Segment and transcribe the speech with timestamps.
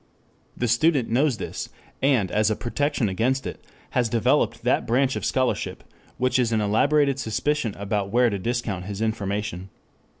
[0.57, 1.69] The student knows this,
[2.01, 5.83] and, as a protection against it, has developed that branch of scholarship
[6.17, 9.69] which is an elaborated suspicion about where to discount his information.